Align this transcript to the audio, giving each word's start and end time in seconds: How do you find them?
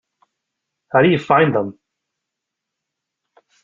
How 0.91 1.03
do 1.03 1.09
you 1.09 1.19
find 1.19 1.53
them? 1.53 1.79